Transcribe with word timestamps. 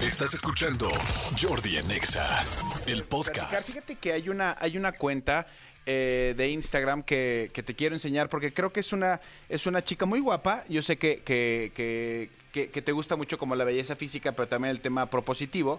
Estás 0.00 0.34
escuchando 0.34 0.88
Jordi 1.40 1.78
en 1.78 1.90
Exa, 1.90 2.44
el 2.86 3.04
podcast. 3.04 3.66
Fíjate 3.66 3.96
que 3.96 4.12
hay 4.12 4.28
una, 4.28 4.54
hay 4.58 4.76
una 4.76 4.92
cuenta 4.92 5.46
eh, 5.86 6.34
de 6.36 6.48
Instagram 6.50 7.02
que, 7.02 7.50
que 7.52 7.62
te 7.62 7.74
quiero 7.74 7.94
enseñar 7.94 8.28
porque 8.28 8.52
creo 8.52 8.72
que 8.72 8.80
es 8.80 8.92
una, 8.92 9.20
es 9.48 9.66
una 9.66 9.82
chica 9.82 10.04
muy 10.06 10.20
guapa. 10.20 10.64
Yo 10.68 10.82
sé 10.82 10.98
que, 10.98 11.22
que- 11.22 11.72
que- 11.74 12.70
que 12.70 12.80
te 12.80 12.90
gusta 12.92 13.16
mucho 13.16 13.36
como 13.36 13.54
la 13.54 13.64
belleza 13.64 13.96
física, 13.96 14.32
pero 14.32 14.48
también 14.48 14.70
el 14.70 14.80
tema 14.80 15.04
propositivo. 15.10 15.78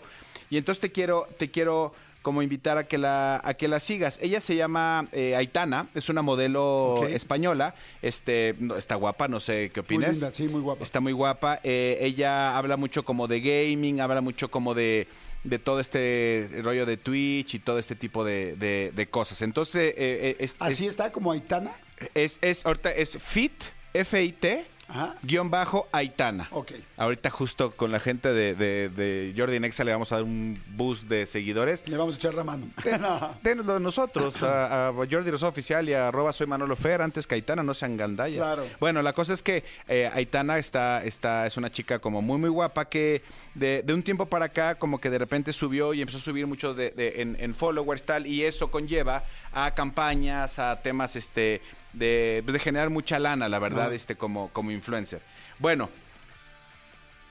Y 0.52 0.58
entonces 0.58 0.80
te 0.80 0.92
quiero, 0.92 1.28
te 1.40 1.50
quiero 1.50 1.92
como 2.28 2.42
invitar 2.42 2.78
a 2.78 2.84
que 2.86 2.98
la, 2.98 3.40
a 3.42 3.54
que 3.54 3.70
la 3.70 3.80
sigas. 3.80 4.20
Ella 4.22 4.42
se 4.42 4.58
llama 4.58 5.08
eh, 5.14 5.34
Aitana, 5.38 5.88
es 5.96 6.10
una 6.10 6.22
modelo 6.22 7.08
española. 7.08 7.74
Este, 8.02 8.54
no, 8.60 8.76
está 8.76 8.96
guapa, 8.96 9.30
no 9.30 9.40
sé 9.40 9.72
qué 9.74 9.80
Muy 9.80 9.86
opinas. 9.86 10.12
linda, 10.12 10.34
sí, 10.34 10.50
muy 10.50 10.60
guapa. 10.60 10.84
Está 10.84 11.00
muy 11.00 11.14
guapa. 11.14 11.62
Eh, 11.64 11.98
ella 12.02 12.58
habla 12.58 12.76
mucho 12.76 13.06
como 13.06 13.30
de 13.30 13.40
gaming, 13.40 14.02
habla 14.02 14.20
mucho 14.20 14.52
como 14.52 14.74
de, 14.74 15.08
de 15.46 15.58
todo 15.58 15.80
este 15.80 16.50
rollo 16.64 16.86
de 16.86 16.98
Twitch 16.98 17.54
y 17.56 17.60
todo 17.60 17.80
este 17.80 17.96
tipo 17.96 18.26
de, 18.26 18.58
de- 18.58 18.92
de 18.94 19.08
cosas. 19.08 19.42
Entonces, 19.42 19.94
eh, 19.96 19.96
eh, 19.98 20.36
es, 20.40 20.58
Así 20.60 20.86
está, 20.86 21.14
como 21.14 21.32
Aitana. 21.32 21.72
es, 22.14 22.40
es, 22.42 22.66
ahorita 22.66 22.92
es 22.92 23.18
Fit, 23.24 23.54
F-I-T, 23.94 24.66
Ajá. 24.90 25.16
guion 25.24 25.50
bajo 25.52 25.88
Aitana. 25.92 26.48
Ok. 26.52 26.72
Ahorita 26.98 27.30
justo 27.30 27.72
con 27.72 27.92
la 27.92 28.00
gente 28.00 28.30
de, 28.34 28.56
de, 28.56 28.90
de 28.90 29.34
Jordi 29.36 29.60
Nexa 29.60 29.84
le 29.84 29.92
vamos 29.92 30.12
a 30.12 30.16
dar 30.16 30.24
un 30.24 30.58
boost 30.70 31.04
de 31.10 31.26
seguidores. 31.26 31.88
Le 31.88 31.98
vamos 31.98 32.16
a 32.16 32.18
echar 32.18 32.34
la 32.34 32.44
mano. 32.44 32.68
No. 33.00 33.36
Denoslo 33.44 33.80
nosotros, 33.80 34.42
a, 34.44 34.88
a 34.90 34.94
Jordi 34.94 35.30
Rosa 35.30 35.48
Oficial 35.48 35.88
y 35.90 35.94
a 35.94 36.08
arroba 36.08 36.32
soy 36.34 36.48
Manolo 36.48 36.76
Fer, 36.76 37.02
antes 37.02 37.28
que 37.28 37.36
Aitana, 37.36 37.64
no 37.64 37.74
sean 37.74 37.98
gandallas. 37.98 38.38
Claro. 38.40 38.66
Bueno, 38.80 39.02
la 39.02 39.14
cosa 39.14 39.34
es 39.34 39.42
que 39.44 39.64
eh, 39.88 40.10
Aitana 40.14 40.58
está, 40.58 41.04
está, 41.04 41.46
es 41.46 41.58
una 41.58 41.70
chica 41.72 42.00
como 42.00 42.22
muy, 42.22 42.38
muy 42.38 42.50
guapa 42.50 42.86
que 42.86 43.22
de, 43.56 43.84
de 43.84 43.94
un 43.94 44.04
tiempo 44.04 44.26
para 44.28 44.46
acá 44.46 44.76
como 44.76 45.00
que 45.00 45.10
de 45.10 45.18
repente 45.18 45.54
subió 45.54 45.94
y 45.94 46.02
empezó 46.02 46.18
a 46.18 46.22
subir 46.22 46.48
mucho 46.48 46.74
de, 46.74 46.92
de- 46.92 47.22
en, 47.22 47.36
en 47.40 47.54
followers 47.56 48.04
tal 48.04 48.26
y 48.26 48.44
eso 48.44 48.72
conlleva 48.72 49.24
a 49.54 49.74
campañas, 49.76 50.60
a 50.60 50.82
temas 50.82 51.16
este 51.16 51.62
de, 51.98 52.44
de 52.46 52.60
generar 52.60 52.90
mucha 52.90 53.20
lana, 53.20 53.48
la 53.50 53.60
verdad, 53.60 53.92
Ah. 53.92 53.96
este 53.96 54.16
como, 54.16 54.50
como 54.50 54.72
influencer. 54.72 55.22
Bueno, 55.60 55.90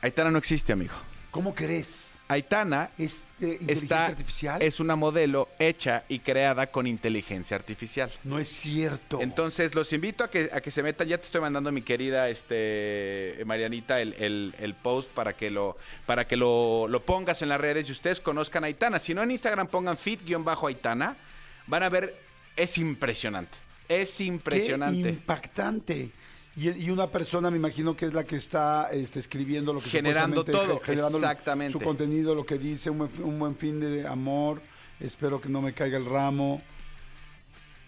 Aitana 0.03 0.31
no 0.31 0.39
existe, 0.39 0.73
amigo. 0.73 0.95
¿Cómo 1.31 1.55
crees? 1.55 2.15
Aitana 2.29 2.91
¿Es 2.97 3.25
de 3.39 3.49
inteligencia 3.53 3.83
está, 3.83 4.07
artificial? 4.07 4.63
es 4.63 4.81
una 4.81 4.97
modelo 4.97 5.49
hecha 5.59 6.05
y 6.09 6.21
creada 6.21 6.69
con 6.69 6.87
inteligencia 6.87 7.57
artificial. 7.57 8.11
No 8.25 8.39
es 8.39 8.49
cierto. 8.49 9.21
Entonces 9.21 9.75
los 9.75 9.93
invito 9.93 10.25
a 10.25 10.31
que, 10.31 10.49
a 10.53 10.61
que 10.63 10.71
se 10.71 10.83
metan. 10.83 11.07
Ya 11.09 11.19
te 11.19 11.25
estoy 11.27 11.43
mandando 11.43 11.71
mi 11.73 11.83
querida 11.83 12.29
este 12.31 13.43
Marianita 13.45 14.01
el, 14.01 14.15
el- 14.15 14.55
el 14.59 14.75
post 14.75 15.11
para 15.11 15.35
que 15.35 15.51
lo 15.51 15.77
para 16.07 16.27
que 16.27 16.37
lo, 16.37 16.89
lo 16.89 17.03
pongas 17.05 17.43
en 17.43 17.51
las 17.51 17.61
redes 17.61 17.89
y 17.89 17.93
ustedes 17.93 18.21
conozcan 18.21 18.65
a 18.65 18.69
Aitana. 18.69 18.99
Si 18.99 19.13
no 19.13 19.23
en 19.23 19.31
Instagram 19.31 19.69
pongan 19.69 19.99
fit-aitana, 19.99 21.17
van 21.67 21.83
a 21.83 21.89
ver, 21.91 22.17
es 22.57 22.79
impresionante. 22.79 23.57
Es 23.89 24.17
Qué 24.17 24.25
impresionante. 24.25 25.09
impactante. 25.09 26.11
Y, 26.57 26.71
y 26.71 26.91
una 26.91 27.07
persona, 27.11 27.51
me 27.51 27.59
imagino 27.59 27.95
que 27.95 28.07
es 28.07 28.15
la 28.15 28.25
que 28.25 28.37
está 28.37 28.89
este, 28.91 29.19
escribiendo 29.19 29.73
lo 29.75 29.81
que 29.81 29.91
Generando 29.91 30.43
todo, 30.45 30.81
generando 30.81 31.19
exactamente. 31.19 31.73
su 31.73 31.81
contenido, 31.81 32.35
lo 32.35 32.47
que 32.47 32.57
dice, 32.59 32.89
un 32.91 32.99
buen, 32.99 33.11
fi- 33.11 33.23
un 33.23 33.39
buen 33.39 33.57
fin 33.57 33.79
de 33.79 34.07
amor. 34.07 34.63
Espero 34.99 35.41
que 35.41 35.49
no 35.51 35.61
me 35.61 35.75
caiga 35.75 35.99
el 35.99 36.07
ramo. 36.07 36.63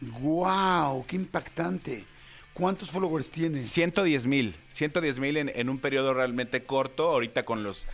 ¡Wow! 0.00 1.04
¡Qué 1.06 1.16
impactante! 1.16 2.04
¿Cuántos 2.52 2.90
followers 2.90 3.30
tiene? 3.30 3.62
110 3.62 4.26
mil, 4.26 4.54
110 4.70 5.18
mil 5.20 5.36
en, 5.36 5.50
en 5.54 5.68
un 5.68 5.78
periodo 5.78 6.12
realmente 6.12 6.62
corto. 6.64 7.08
Ahorita 7.10 7.44
con 7.44 7.62
los, 7.62 7.86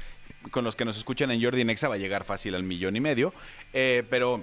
con 0.51 0.65
los 0.65 0.75
que 0.75 0.85
nos 0.85 0.97
escuchan 0.97 1.31
en 1.31 1.43
Jordi 1.43 1.65
Nexa 1.65 1.89
va 1.89 1.95
a 1.97 1.99
llegar 1.99 2.25
fácil 2.25 2.55
al 2.55 2.63
millón 2.63 2.97
y 2.97 3.01
medio. 3.01 3.33
Eh, 3.73 4.05
pero 4.09 4.43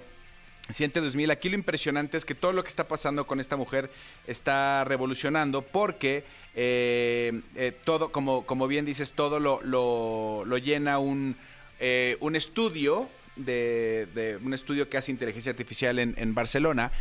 110 0.70 1.16
mil, 1.16 1.32
aquí 1.32 1.50
lo 1.50 1.56
impresionante 1.56 2.18
es 2.18 2.26
que 2.26 2.36
todo 2.36 2.54
lo 2.54 2.64
que 2.64 2.70
está 2.70 2.88
pasando 2.88 3.28
con 3.28 3.40
esta 3.40 3.58
mujer 3.58 3.90
está 4.28 4.84
revolucionando 4.86 5.62
porque 5.62 6.24
eh, 6.56 7.42
eh, 7.56 7.74
todo, 7.84 8.12
como, 8.12 8.46
como 8.46 8.68
bien 8.68 8.86
dices, 8.86 9.12
todo 9.12 9.40
lo, 9.40 9.62
lo, 9.64 10.58
llena 10.58 11.00
un, 11.00 11.36
eh, 11.80 12.18
un 12.20 12.36
estudio 12.36 13.10
de, 13.36 14.08
de 14.14 14.38
un 14.38 14.54
estudio 14.54 14.90
que 14.90 14.98
hace 14.98 15.12
inteligencia 15.12 15.52
artificial 15.52 16.00
en, 16.00 16.14
en 16.18 16.34
Barcelona. 16.34 16.92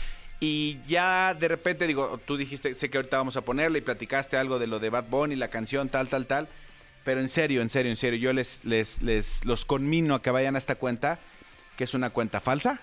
Y 0.40 0.78
ya 0.86 1.34
de 1.34 1.48
repente, 1.48 1.86
digo, 1.86 2.18
tú 2.24 2.38
dijiste, 2.38 2.74
sé 2.74 2.88
que 2.88 2.96
ahorita 2.96 3.18
vamos 3.18 3.36
a 3.36 3.42
ponerle 3.42 3.78
y 3.78 3.82
platicaste 3.82 4.38
algo 4.38 4.58
de 4.58 4.66
lo 4.66 4.78
de 4.78 4.88
Bad 4.88 5.04
Bunny, 5.10 5.36
la 5.36 5.48
canción, 5.48 5.90
tal, 5.90 6.08
tal, 6.08 6.26
tal. 6.26 6.48
Pero 7.04 7.20
en 7.20 7.28
serio, 7.28 7.60
en 7.60 7.68
serio, 7.68 7.90
en 7.90 7.96
serio, 7.96 8.18
yo 8.18 8.32
les, 8.32 8.64
les, 8.64 9.02
les 9.02 9.44
los 9.44 9.66
conmino 9.66 10.14
a 10.14 10.22
que 10.22 10.30
vayan 10.30 10.54
a 10.54 10.58
esta 10.58 10.76
cuenta, 10.76 11.18
que 11.76 11.84
es 11.84 11.92
una 11.92 12.10
cuenta 12.10 12.40
falsa. 12.40 12.80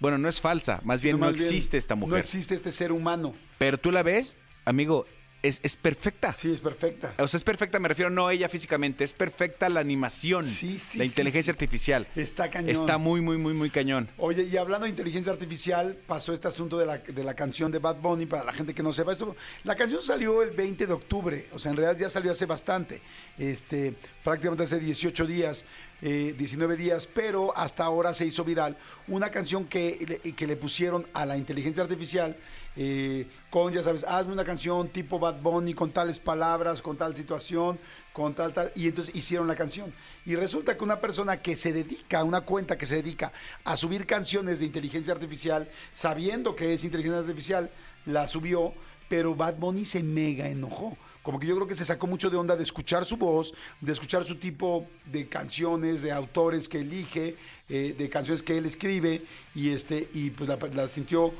Bueno, 0.00 0.18
no 0.18 0.28
es 0.28 0.40
falsa, 0.40 0.80
más 0.82 1.02
bien 1.02 1.18
no 1.20 1.26
más 1.26 1.34
bien, 1.34 1.44
existe 1.46 1.76
esta 1.76 1.94
No 1.94 2.00
mujer. 2.06 2.20
existe 2.20 2.54
este 2.54 2.72
ser 2.72 2.90
humano. 2.90 3.34
Pero 3.58 3.78
tú 3.78 3.90
la 3.92 4.02
ves, 4.02 4.34
amigo, 4.64 5.06
es, 5.42 5.58
es 5.62 5.74
perfecta. 5.76 6.34
Sí, 6.34 6.52
es 6.52 6.60
perfecta. 6.60 7.14
O 7.18 7.26
sea, 7.26 7.38
es 7.38 7.44
perfecta, 7.44 7.78
me 7.78 7.88
refiero 7.88 8.10
no 8.10 8.28
ella 8.28 8.48
físicamente, 8.50 9.04
es 9.04 9.14
perfecta 9.14 9.70
la 9.70 9.80
animación, 9.80 10.44
Sí, 10.46 10.78
sí, 10.78 10.98
la 10.98 11.04
sí, 11.04 11.10
inteligencia 11.10 11.52
sí. 11.52 11.56
artificial. 11.56 12.06
Está 12.14 12.50
cañón. 12.50 12.68
Está 12.70 12.98
muy, 12.98 13.20
muy, 13.22 13.38
muy, 13.38 13.54
muy 13.54 13.70
cañón. 13.70 14.08
Oye, 14.18 14.42
y 14.42 14.56
hablando 14.58 14.84
de 14.84 14.90
inteligencia 14.90 15.32
artificial, 15.32 15.96
pasó 16.06 16.34
este 16.34 16.48
asunto 16.48 16.76
de 16.78 16.84
la, 16.86 16.98
de 16.98 17.24
la 17.24 17.32
canción 17.34 17.72
de 17.72 17.78
Bad 17.78 17.96
Bunny, 18.00 18.26
para 18.26 18.44
la 18.44 18.52
gente 18.52 18.74
que 18.74 18.82
no 18.82 18.92
sepa 18.92 19.12
esto. 19.12 19.34
La 19.64 19.76
canción 19.76 20.02
salió 20.02 20.42
el 20.42 20.50
20 20.50 20.86
de 20.86 20.92
octubre, 20.92 21.46
o 21.52 21.58
sea, 21.58 21.70
en 21.70 21.76
realidad 21.78 21.98
ya 22.00 22.10
salió 22.10 22.32
hace 22.32 22.44
bastante, 22.44 23.00
este, 23.38 23.94
prácticamente 24.22 24.64
hace 24.64 24.78
18 24.78 25.26
días, 25.26 25.64
eh, 26.02 26.34
19 26.36 26.76
días, 26.76 27.06
pero 27.06 27.56
hasta 27.56 27.84
ahora 27.84 28.14
se 28.14 28.26
hizo 28.26 28.44
viral 28.44 28.76
una 29.08 29.30
canción 29.30 29.66
que, 29.66 30.34
que 30.36 30.46
le 30.46 30.56
pusieron 30.56 31.06
a 31.12 31.26
la 31.26 31.36
inteligencia 31.36 31.82
artificial 31.82 32.36
eh, 32.76 33.26
con, 33.50 33.72
ya 33.72 33.82
sabes, 33.82 34.04
hazme 34.04 34.32
una 34.32 34.44
canción 34.44 34.88
tipo 34.88 35.18
Bad 35.18 35.40
Bunny 35.40 35.74
con 35.74 35.90
tales 35.90 36.20
palabras, 36.20 36.80
con 36.80 36.96
tal 36.96 37.16
situación, 37.16 37.78
con 38.12 38.34
tal, 38.34 38.52
tal, 38.52 38.72
y 38.76 38.86
entonces 38.86 39.14
hicieron 39.14 39.48
la 39.48 39.56
canción. 39.56 39.92
Y 40.24 40.36
resulta 40.36 40.76
que 40.76 40.84
una 40.84 41.00
persona 41.00 41.42
que 41.42 41.56
se 41.56 41.72
dedica, 41.72 42.22
una 42.22 42.42
cuenta 42.42 42.78
que 42.78 42.86
se 42.86 42.96
dedica 42.96 43.32
a 43.64 43.76
subir 43.76 44.06
canciones 44.06 44.60
de 44.60 44.66
inteligencia 44.66 45.12
artificial, 45.12 45.68
sabiendo 45.94 46.54
que 46.54 46.72
es 46.72 46.84
inteligencia 46.84 47.20
artificial, 47.20 47.70
la 48.06 48.28
subió, 48.28 48.72
pero 49.08 49.34
Bad 49.34 49.56
Bunny 49.56 49.84
se 49.84 50.02
mega 50.02 50.48
enojó. 50.48 50.96
Como 51.22 51.38
que 51.38 51.46
yo 51.46 51.54
creo 51.54 51.66
que 51.66 51.76
se 51.76 51.84
sacó 51.84 52.06
mucho 52.06 52.30
de 52.30 52.36
onda 52.36 52.56
de 52.56 52.62
escuchar 52.62 53.04
su 53.04 53.16
voz, 53.16 53.52
de 53.80 53.92
escuchar 53.92 54.24
su 54.24 54.36
tipo 54.36 54.86
de 55.04 55.28
canciones, 55.28 56.02
de 56.02 56.12
autores 56.12 56.68
que 56.68 56.80
elige, 56.80 57.36
eh, 57.68 57.94
de 57.96 58.08
canciones 58.08 58.42
que 58.42 58.56
él 58.56 58.66
escribe, 58.66 59.22
y 59.54 59.70
este, 59.70 60.08
y 60.14 60.30
pues 60.30 60.48
la, 60.48 60.56
la 60.72 60.88
sintió, 60.88 61.32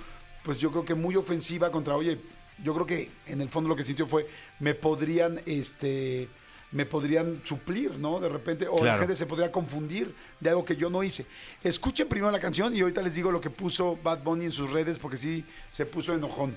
pues 0.44 0.58
yo 0.58 0.70
creo 0.70 0.84
que 0.84 0.94
muy 0.94 1.16
ofensiva 1.16 1.70
contra, 1.70 1.96
oye, 1.96 2.18
yo 2.62 2.74
creo 2.74 2.86
que 2.86 3.10
en 3.26 3.40
el 3.40 3.48
fondo 3.48 3.68
lo 3.68 3.76
que 3.76 3.84
sintió 3.84 4.06
fue, 4.06 4.28
me 4.58 4.74
podrían, 4.74 5.40
este, 5.46 6.28
me 6.72 6.86
podrían 6.86 7.40
suplir, 7.44 7.98
¿no? 7.98 8.20
De 8.20 8.28
repente, 8.28 8.68
o 8.68 8.84
la 8.84 8.98
gente 8.98 9.16
se 9.16 9.26
podría 9.26 9.50
confundir 9.50 10.14
de 10.38 10.50
algo 10.50 10.64
que 10.64 10.76
yo 10.76 10.88
no 10.90 11.02
hice. 11.02 11.26
Escuchen 11.64 12.08
primero 12.08 12.30
la 12.30 12.38
canción 12.38 12.76
y 12.76 12.80
ahorita 12.80 13.02
les 13.02 13.14
digo 13.14 13.32
lo 13.32 13.40
que 13.40 13.50
puso 13.50 13.98
Bad 14.02 14.22
Bunny 14.22 14.44
en 14.44 14.52
sus 14.52 14.70
redes, 14.70 14.98
porque 14.98 15.16
sí 15.16 15.44
se 15.70 15.86
puso 15.86 16.14
enojón. 16.14 16.56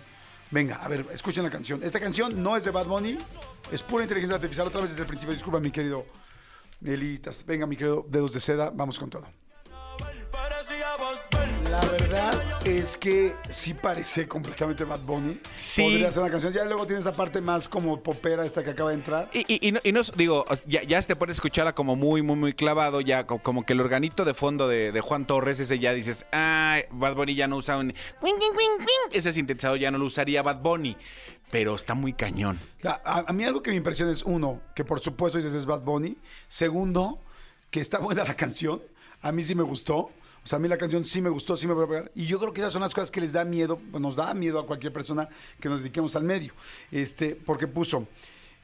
Venga, 0.54 0.76
a 0.76 0.88
ver, 0.88 1.08
escuchen 1.12 1.44
la 1.44 1.50
canción. 1.50 1.84
Esta 1.84 2.00
canción 2.00 2.44
no 2.44 2.56
es 2.56 2.64
de 2.64 2.70
Bad 2.70 2.86
Bunny, 2.86 3.18
es 3.72 3.82
pura 3.82 4.04
inteligencia 4.04 4.36
artificial. 4.36 4.68
Otra 4.68 4.82
vez 4.82 4.92
desde 4.92 5.02
el 5.02 5.08
principio, 5.08 5.34
disculpa, 5.34 5.60
mi 5.60 5.72
querido 5.72 6.06
Elitas. 6.86 7.44
Venga, 7.44 7.66
mi 7.66 7.76
querido 7.76 8.06
Dedos 8.08 8.36
de 8.36 8.40
Seda, 8.40 8.70
vamos 8.70 9.00
con 9.00 9.10
todo. 9.10 9.26
Es 12.78 12.98
que 12.98 13.34
sí 13.50 13.74
parece 13.74 14.28
completamente 14.28 14.84
Bad 14.84 15.02
Bunny. 15.02 15.40
Sí. 15.56 15.84
Podría 15.84 16.12
ser 16.12 16.22
una 16.24 16.32
canción. 16.32 16.54
Ya 16.54 16.66
luego 16.66 16.86
tiene 16.86 17.02
esa 17.02 17.14
parte 17.14 17.40
más 17.42 17.68
como 17.70 18.02
popera 18.02 18.46
esta 18.46 18.64
que 18.64 18.72
acaba 18.72 18.90
de 18.90 18.96
entrar. 18.96 19.30
Y, 19.34 19.40
y- 19.48 19.68
y 19.68 19.72
no, 19.72 19.80
y 19.84 19.92
no 19.92 20.02
es- 20.02 20.12
digo, 20.16 20.46
ya, 20.66 20.84
ya 20.84 21.02
te 21.02 21.16
puedes 21.16 21.38
escucharla 21.38 21.74
como 21.76 21.96
muy, 21.96 22.22
muy, 22.22 22.36
muy 22.36 22.54
clavado, 22.54 23.02
ya 23.02 23.26
co- 23.26 23.40
como 23.40 23.66
que 23.66 23.74
el 23.74 23.82
organito 23.82 24.26
de 24.26 24.34
fondo 24.34 24.68
de, 24.68 24.92
de 24.92 25.02
Juan 25.02 25.26
Torres, 25.28 25.60
ese 25.60 25.80
ya 25.80 25.94
dices, 25.94 26.26
ah, 26.32 26.80
Bad 26.92 27.16
Bunny 27.16 27.36
ya 27.36 27.48
no 27.48 27.58
usa 27.58 27.78
un... 27.78 27.94
Ese 29.12 29.34
sintetizador 29.34 29.78
ya 29.80 29.92
no 29.92 29.98
lo 29.98 30.06
usaría 30.06 30.42
Bad 30.42 30.62
Bunny, 30.62 30.98
pero 31.52 31.76
está 31.76 31.94
muy 31.94 32.14
cañón. 32.14 32.60
A, 32.84 33.26
a 33.28 33.34
mí 33.34 33.44
algo 33.46 33.62
que 33.62 33.72
me 33.72 33.78
impresiona 33.78 34.12
es, 34.12 34.24
uno, 34.24 34.62
que 34.76 34.84
por 34.84 35.00
supuesto 35.00 35.38
dices 35.38 35.54
es 35.54 35.66
Bad 35.66 35.82
Bunny. 35.82 36.18
Segundo, 36.48 37.22
que 37.70 37.80
está 37.80 38.00
buena 38.00 38.24
la 38.24 38.36
canción. 38.36 38.82
A 39.24 39.32
mí 39.32 39.44
sí 39.44 39.56
me 39.56 39.64
gustó. 39.64 39.98
O 39.98 40.48
sea, 40.48 40.58
a 40.58 40.60
mí 40.60 40.68
la 40.68 40.78
canción 40.78 41.06
sí 41.06 41.22
me 41.22 41.30
gustó, 41.30 41.56
sí 41.58 41.66
me 41.68 41.74
va 41.74 41.86
a 41.86 41.88
pegar. 41.88 42.12
Y 42.16 42.26
yo 42.28 42.38
creo 42.40 42.54
que 42.54 42.60
esas 42.62 42.74
son 42.74 42.82
las 42.82 42.94
cosas 42.94 43.10
que 43.10 43.22
les 43.22 43.32
da 43.32 43.46
miedo, 43.46 43.80
nos 43.94 44.16
da 44.18 44.34
miedo 44.34 44.60
a 44.60 44.68
cualquier 44.68 44.92
persona 44.92 45.30
que 45.60 45.70
nos 45.70 45.80
dediquemos 45.80 46.16
al 46.18 46.24
medio. 46.24 46.54
Este, 46.92 47.34
porque 47.34 47.66
puso, 47.66 48.06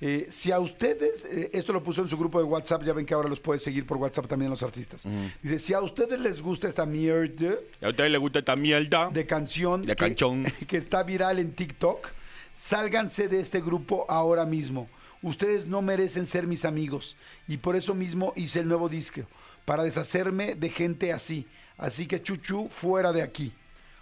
eh, 0.02 0.28
si 0.30 0.52
a 0.52 0.60
ustedes, 0.60 1.24
eh, 1.24 1.50
esto 1.54 1.72
lo 1.72 1.82
puso 1.82 2.02
en 2.02 2.10
su 2.10 2.18
grupo 2.18 2.38
de 2.40 2.44
WhatsApp, 2.44 2.84
ya 2.84 2.92
ven 2.92 3.06
que 3.06 3.14
ahora 3.14 3.30
los 3.30 3.40
puedes 3.40 3.64
seguir 3.64 3.86
por 3.88 3.96
WhatsApp 3.96 4.28
también 4.28 4.52
los 4.52 4.62
artistas. 4.62 5.08
Dice, 5.42 5.58
si 5.58 5.74
a 5.74 5.80
ustedes 5.80 6.20
les 6.20 6.42
gusta 6.42 6.68
esta 6.68 6.86
mierda 6.86 7.56
¿A 7.82 7.90
usted 7.90 8.10
le 8.10 8.18
gusta 8.18 8.40
esta 8.40 8.58
mierda? 8.58 9.10
de 9.10 9.26
canción 9.26 9.82
De 9.84 9.96
que- 9.96 9.96
canchón. 9.96 10.44
que 10.68 10.76
está 10.76 11.04
viral 11.04 11.40
en 11.40 11.54
TikTok, 11.54 12.10
sálganse 12.54 13.30
de 13.30 13.40
este 13.40 13.62
grupo 13.62 14.06
ahora 14.10 14.46
mismo. 14.46 14.90
ustedes 15.22 15.66
no 15.66 15.82
merecen 15.82 16.26
ser 16.26 16.46
mis 16.48 16.66
amigos. 16.66 17.16
Y 17.48 17.58
por 17.58 17.76
eso 17.76 17.94
mismo 17.94 18.34
hice 18.36 18.60
el 18.62 18.68
nuevo 18.68 18.88
disco, 18.90 19.22
para 19.66 19.84
deshacerme 19.84 20.56
de 20.56 20.70
gente 20.70 21.12
así. 21.14 21.48
Así 21.78 22.06
que 22.08 22.22
Chuchu, 22.22 22.70
fuera 22.70 23.12
de 23.14 23.22
aquí. 23.22 23.54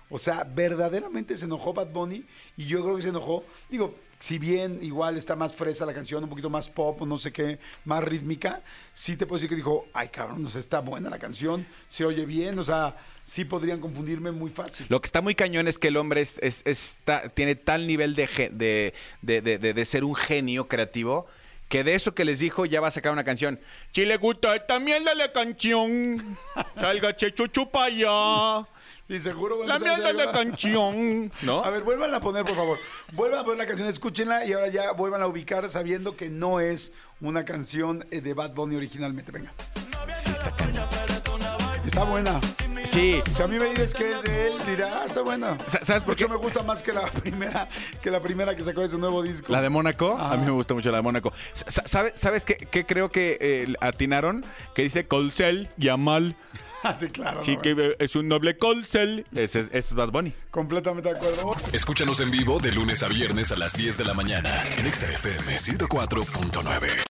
O 0.10 0.18
sea, 0.18 0.44
verdaderamente 0.46 1.38
se 1.38 1.46
enojó 1.46 1.74
Bad 1.74 1.88
Bunny 1.92 2.24
y 2.56 2.66
yo 2.66 2.82
creo 2.84 2.96
que 2.96 3.02
se 3.02 3.10
enojó. 3.10 3.44
Digo, 3.70 3.94
si 4.20 4.40
bien 4.40 4.80
igual 4.82 5.18
está 5.18 5.36
más 5.36 5.54
fresa 5.54 5.86
la 5.86 5.94
canción, 5.94 6.24
un 6.24 6.30
poquito 6.30 6.50
más 6.50 6.70
pop, 6.70 7.02
no 7.02 7.18
sé 7.20 7.32
qué, 7.32 7.60
más 7.86 8.04
rítmica, 8.04 8.64
sí 8.94 9.16
te 9.18 9.26
puedo 9.28 9.38
decir 9.38 9.50
que 9.50 9.56
dijo, 9.56 9.86
ay 9.94 10.08
cabrón, 10.08 10.48
está 10.48 10.80
buena 10.80 11.10
la 11.10 11.20
canción, 11.20 11.68
se 11.88 12.04
oye 12.06 12.26
bien, 12.26 12.58
o 12.58 12.64
sea, 12.64 12.96
sí 13.26 13.46
podrían 13.46 13.80
confundirme 13.80 14.32
muy 14.32 14.50
fácil. 14.50 14.88
Lo 14.90 15.02
que 15.02 15.06
está 15.08 15.22
muy 15.22 15.36
cañón 15.36 15.68
es 15.68 15.78
que 15.78 15.90
el 15.90 15.98
hombre 15.98 16.22
es, 16.22 16.98
tiene 17.36 17.56
tal 17.56 17.86
nivel 17.86 18.16
de- 18.16 18.94
de- 19.22 19.42
de- 19.42 19.58
de 19.74 19.86
ser 19.86 20.04
un 20.04 20.16
genio 20.16 20.68
creativo 20.68 21.28
que 21.70 21.84
de 21.84 21.96
eso 21.96 22.14
que 22.14 22.26
les 22.26 22.40
dijo 22.40 22.66
ya 22.66 22.82
va 22.82 22.88
a 22.88 22.92
sacar 22.92 23.12
una 23.12 23.24
canción. 23.24 23.60
Si 23.94 24.06
le 24.06 24.18
gusta 24.18 24.66
también 24.66 25.04
la 25.06 25.32
canción, 25.32 26.38
salga 26.76 27.16
chuchu 27.16 27.70
para 27.70 27.86
allá. 27.86 28.68
Sí, 29.08 29.22
seguro. 29.22 29.66
La 29.66 29.80
mierda 29.80 30.08
de 30.08 30.14
la 30.14 30.32
canción, 30.32 31.32
¿no? 31.42 31.64
A 31.64 31.70
ver, 31.70 31.84
vuelvan 31.84 32.14
a 32.14 32.20
poner, 32.20 32.44
por 32.44 32.56
favor. 32.56 32.78
Vuelvan 33.14 33.40
a 33.40 33.44
poner 33.44 33.60
la 33.60 33.66
canción, 33.66 33.88
escúchenla 33.88 34.46
y 34.46 34.52
ahora 34.52 34.68
ya 34.68 34.92
vuelvan 34.92 35.22
a 35.22 35.28
ubicar 35.28 35.70
sabiendo 35.70 36.18
que 36.18 36.30
no 36.30 36.60
es 36.60 36.92
una 37.22 37.46
canción 37.46 38.06
eh, 38.12 38.20
de 38.20 38.34
Bad 38.34 38.54
Bunny 38.54 38.76
originalmente. 38.76 39.32
Venga. 39.32 39.54
Sí, 40.22 40.32
está 40.32 40.52
cañón. 40.52 40.90
Está 41.86 42.04
buena. 42.04 42.42
Sí. 42.92 43.22
Si 43.34 43.42
a 43.42 43.48
mí 43.48 43.58
me 43.60 43.70
dices 43.70 43.94
que 43.94 44.12
es 44.12 44.22
de 44.24 44.48
él, 44.48 44.54
dirá, 44.66 45.02
ah, 45.02 45.06
está 45.06 45.22
buena. 45.22 45.56
Sa- 45.70 45.84
¿sabes 45.86 46.04
por 46.04 46.14
Mucho 46.14 46.28
qué? 46.28 46.34
me 46.34 46.38
gusta 46.40 46.64
más 46.64 46.82
que 46.82 46.94
la 46.94 47.06
primera 47.22 47.68
que 48.02 48.10
la 48.12 48.20
primera 48.20 48.56
que 48.56 48.64
sacó 48.64 48.82
de 48.82 48.90
su 48.90 48.98
nuevo 48.98 49.22
disco. 49.24 49.52
La 49.52 49.62
de 49.62 49.70
Mónaco, 49.70 50.18
a 50.18 50.36
mí 50.38 50.46
me 50.46 50.52
gusta 50.52 50.74
mucho 50.74 50.90
la 50.92 50.98
de 50.98 51.04
Mónaco. 51.04 51.34
Sa- 51.54 51.88
¿Sabes, 51.88 52.14
¿sabes 52.16 52.46
qué, 52.46 52.56
qué 52.58 52.86
creo 52.86 53.10
que 53.10 53.38
eh, 53.40 53.74
atinaron? 53.82 54.44
Que 54.76 54.84
dice 54.84 55.06
Colcel, 55.08 55.70
Yamal. 55.78 56.36
Ah, 56.84 56.96
sí, 56.98 57.08
claro. 57.08 57.44
Sí, 57.44 57.56
no, 57.56 57.62
que 57.64 57.74
bueno. 57.74 57.94
es 57.98 58.16
un 58.16 58.28
noble 58.28 58.58
Colcel. 58.60 59.26
Ese 59.34 59.62
es, 59.62 59.68
ese 59.68 59.78
es 59.80 59.94
Bad 59.96 60.10
Bunny. 60.12 60.32
Completamente 60.52 61.10
de 61.10 61.16
acuerdo. 61.18 61.56
Escúchanos 61.74 62.20
en 62.20 62.30
vivo 62.30 62.60
de 62.60 62.72
lunes 62.72 63.02
a 63.02 63.08
viernes 63.08 63.52
a 63.52 63.58
las 63.58 63.74
10 63.76 63.98
de 63.98 64.06
la 64.06 64.14
mañana 64.14 64.64
en 64.78 64.86
Exa 64.86 65.08
FM 65.12 65.58
104.9. 65.58 67.08